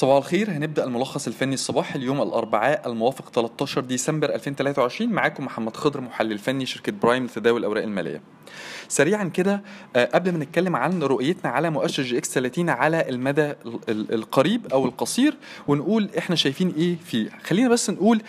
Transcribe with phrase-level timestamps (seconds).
[0.00, 6.00] صباح الخير هنبدأ الملخص الفني الصباحي اليوم الأربعاء الموافق 13 ديسمبر 2023 معاكم محمد خضر
[6.00, 8.22] محلل فني شركة برايم لتداول الأوراق المالية.
[8.88, 9.62] سريعا كده
[9.96, 14.66] آه، قبل ما نتكلم عن رؤيتنا على مؤشر EGX 30 على المدى ال- ال- القريب
[14.72, 15.36] أو القصير
[15.68, 17.28] ونقول إحنا شايفين إيه فيه.
[17.44, 18.22] خلينا بس نقول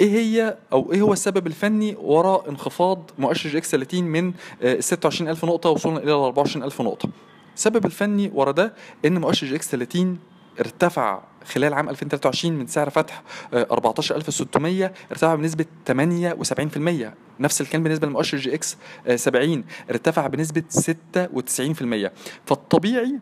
[0.00, 4.32] إيه هي أو إيه هو السبب الفني وراء انخفاض مؤشر EGX 30 من
[4.62, 7.08] آه، 26000 نقطة وصولا إلى 24000 نقطة.
[7.56, 8.72] السبب الفني ورا ده
[9.04, 10.18] إن مؤشر EGX 30
[10.60, 13.22] ارتفع خلال عام 2023 من سعر فتح
[13.54, 22.12] آه، 14600 ارتفع بنسبة 78% نفس الكلام بالنسبة لمؤشر EGX آه، 70 ارتفع بنسبة 96%
[22.46, 23.18] فالطبيعي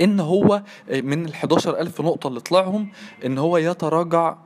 [0.00, 2.88] إن هو آه، من ال 11000 نقطة اللي طلعهم
[3.24, 4.36] إن هو يتراجع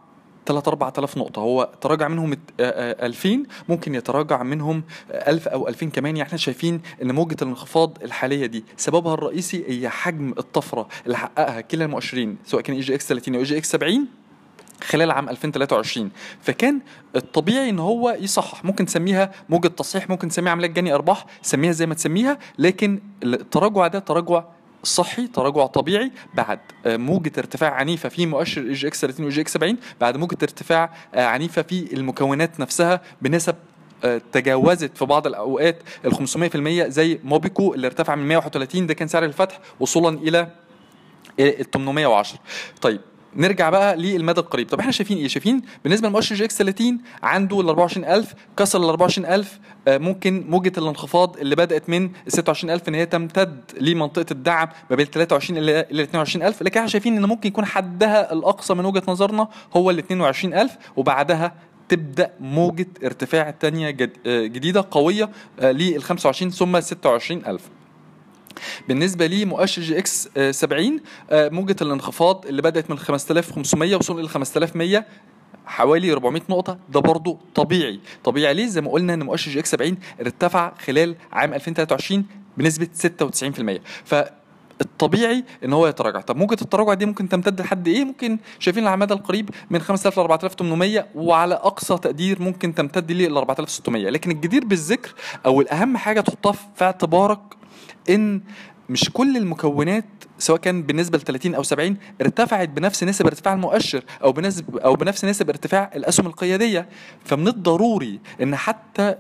[0.49, 1.41] 3 4000 نقطة.
[1.41, 6.17] هو تراجع منهم ات- آه، آه، 2000 ممكن يتراجع منهم آه، 1000 أو 2000 كمان.
[6.17, 11.61] يعني إحنا شايفين إن موجة الانخفاض الحالية دي سببها الرئيسي هي حجم الطفرة اللي حققها
[11.61, 14.07] كلا المؤشرين سواء كان EGX 30 أو EGX 70
[14.83, 16.11] خلال عام 2023
[16.43, 16.81] فكان
[17.17, 18.65] الطبيعي إن هو يصحح.
[18.65, 23.87] ممكن تسميها موجة تصحيح ممكن تسميها عملية جني أرباح سميها زي ما تسميها لكن التراجع
[23.87, 24.45] ده تراجع
[24.83, 29.77] صحي تراجع طبيعي بعد آه، موجة ارتفاع عنيفة في مؤشر EGX 30 و EGX 70
[30.01, 33.55] بعد موجة ارتفاع آه، عنيفة في المكونات نفسها بنسب
[34.05, 39.09] آه، تجاوزت في بعض الأوقات ال 500% زي موبكو اللي ارتفع من 131 ده كان
[39.09, 40.49] سعر الفتح وصولا إلى
[41.41, 42.39] ال 810
[42.81, 43.01] طيب
[43.39, 44.69] نرجع بقى للمدى القريب.
[44.69, 49.59] طب إحنا شايفين إيه؟ شايفين بالنسبة لمؤشر EGX 30 عنده ال 24000 كسر ال 24000
[49.89, 54.97] آه، ممكن موجة الانخفاض اللي بدأت من ال 26000 إن هي تمتد لمنطقة الدعم ما
[54.97, 59.03] بين 23 إلى إلى 22000 لكن إحنا شايفين إن ممكن يكون حدها الأقصى من وجهة
[59.09, 61.55] نظرنا هو ال 22000 وبعدها
[61.89, 65.31] تبدأ موجة ارتفاع تانية آه، جديدة قوية
[65.63, 67.61] لل 25 ثم 26000
[68.89, 71.01] بالنسبة لي مؤشر EGX آه، 70
[71.31, 75.05] آه، موجة الانخفاض اللي بدأت من 5500 وصول إلى 5100
[75.67, 76.79] حوالي 400 نقطة.
[76.89, 78.01] ده برضو طبيعي.
[78.25, 82.25] طبيعي ليه؟ زي ما قلنا إن مؤشر EGX 70 ارتفع خلال عام 2023
[82.57, 84.15] بنسبة 96% ف
[84.81, 86.21] الطبيعي إن هو يتراجع.
[86.21, 90.19] طب موجة التراجع دي ممكن تمتد لحد إيه؟ ممكن شايفين على المدى القريب من 5000
[90.19, 95.15] ل 4800 وعلى أقصى تقدير ممكن تمتد لي ل 4600 لكن الجدير بالذكر
[95.47, 97.41] أو الأهم حاجة تحطها في اعتبارك
[98.11, 98.41] إن
[98.89, 100.05] مش كل المكونات
[100.39, 104.95] سواء كان بالنسبة ل 30 أو 70 ارتفعت بنفس نسب ارتفاع المؤشر أو بنسب أو
[104.95, 106.89] بنفس نسب ارتفاع الأسهم القيادية.
[107.25, 109.15] فمن الضروري إن حتى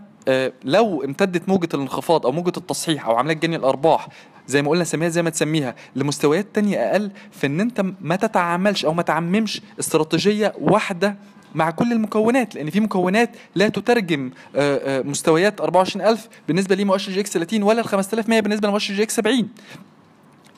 [0.64, 4.08] لو امتدت موجة الانخفاض أو موجة التصحيح أو عمليات جني الأرباح
[4.46, 8.84] زي ما قلنا سميها زي ما تسميها لمستويات تانية أقل في إن أنت ما تتعاملش
[8.84, 11.16] أو ما تعممش استراتيجية واحدة
[11.54, 17.32] مع كل المكونات لأن في مكونات لا تترجم آه، آه، مستويات 24000 بالنسبة لمؤشر EGX
[17.32, 19.48] 30 ولا ال 5100 بالنسبة لمؤشر EGX 70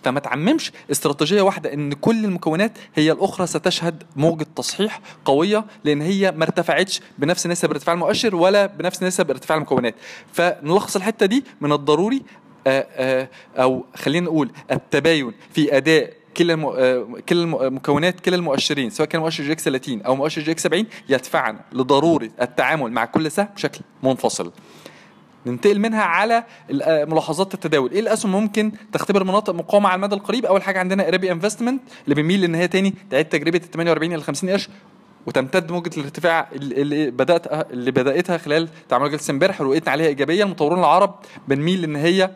[0.02, 6.32] فما تعممش استراتيجية واحدة إن كل المكونات هي الأخرى ستشهد موجه تصحيح قوية لأن هي
[6.32, 9.94] ما ارتفعتش بنفس نسب ارتفاع المؤشر ولا بنفس نسب ارتفاع المكونات
[10.32, 12.22] فنلخص الحتة دي من الضروري
[12.66, 16.54] آه، آه، أو خلينا نقول التباين في أداء كلا.
[16.54, 21.60] آه، كلا المكونات كلا المؤشرين سواء كان مؤشر EGX 30 أو مؤشر EGX 70 يدفعنا
[21.72, 24.52] لضرورة التعامل مع كل سهم بشكل منفصل
[25.46, 26.44] ننتقل منها على
[26.82, 27.90] آه، ملاحظات التداول.
[27.90, 32.14] إيه الأسهم ممكن تختبر مناطق مقاومة على المدى القريب؟ أول حاجة عندنا Arabia Investments اللي
[32.14, 34.68] بيميل إن هي تاني تعيد تجربة ال 48 إلى 50 قرش
[35.26, 40.78] وتمتد موجة الارتفاع اللي بدأت اللي بدأتها خلال تعامل جلسة امبارح رؤيتنا عليها إيجابية المطورون
[40.78, 41.14] العرب
[41.48, 42.30] بنميل إن هي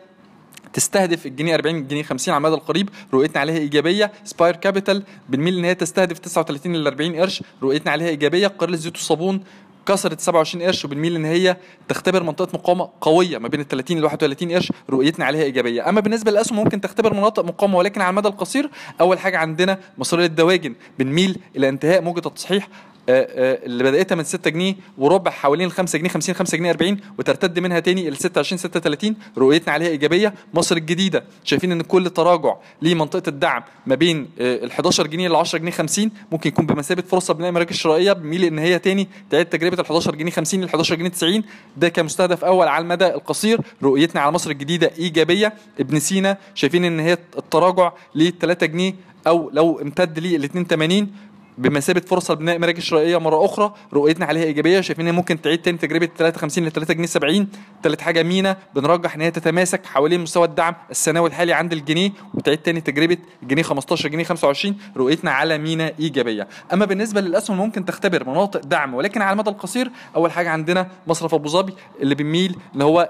[0.73, 4.11] تستهدف الجنيه 40 الجنيه 50 على المدى القريب رؤيتنا عليها إيجابية.
[4.23, 8.47] Aspire Capital بنميل إن هي تستهدف 39 ل 40 قرش رؤيتنا عليها إيجابية.
[8.47, 9.43] القاهرة للزيوت والصابون
[9.85, 11.57] كسرت 27 قرش وبنميل إن هي
[11.87, 15.89] تختبر منطقة مقاومة قوية ما بين ال 30 ل 31 قرش رؤيتنا عليها إيجابية.
[15.89, 18.69] أما بالنسبة للأسهم ممكن تختبر مناطق مقاومة ولكن على المدى القصير
[19.01, 20.75] أول حاجة عندنا مصريه الدواجن.
[20.99, 22.67] بنميل إلى انتهاء موجة التصحيح
[23.09, 27.59] اللي بدأتها من 6 جنيه وربع حوالين ال 5 جنيه 50 5 جنيه 40 وترتد
[27.59, 30.33] منها تاني ل 26 36 رؤيتنا عليها إيجابية.
[30.53, 31.23] مصر الجديدة.
[31.43, 35.71] شايفين إن كل تراجع لمنطقة الدعم ما بين آه، ال 11 جنيه ل 10 جنيه
[35.71, 39.85] 50 ممكن يكون بمثابة فرصة بناء مراكز شرائية بميل إن هي تاني تعيد تجربة ال
[39.85, 41.43] 11 جنيه 50 ل 11 جنيه 90
[41.77, 43.61] ده كمستهدف أول على المدى القصير.
[43.83, 45.53] رؤيتنا على مصر الجديدة إيجابية.
[45.79, 48.93] ابن سينا شايفين إن هي التراجع ل 3 جنيه
[49.27, 51.07] أو لو امتد لي ال 82
[51.57, 56.09] بمثابة فرصة لبناء مراكز شرائية مرة أخرى رؤيتنا عليها إيجابية شايفين ممكن تعيد تاني تجربة
[56.17, 57.47] 53 ل 3 جنيه 70
[57.83, 62.57] ثالث حاجة مينا بنرجح إن هي تتماسك حوالين مستوى الدعم السنوي الحالي عند الجنيه وتعيد
[62.57, 66.47] تاني تجربة جنيه 15 جنيه 25 رؤيتنا على مينا إيجابية.
[66.73, 71.33] أما بالنسبة للأسهم ممكن تختبر مناطق دعم ولكن على المدى القصير أول حاجة عندنا مصرف
[71.33, 73.09] أبو ظبي اللي بنميل إن هو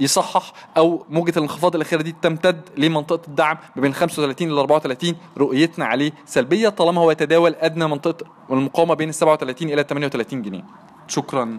[0.00, 5.84] يصحح أو موجة الانخفاض الأخيرة دي تمتد لمنطقة الدعم ما بين 35 ل 34 رؤيتنا
[5.84, 10.64] عليه سلبية طالما هو يتداول أدنى منطقة المقاومة بين ال 37 إلى 38 جنيه.
[11.08, 11.58] شكرا.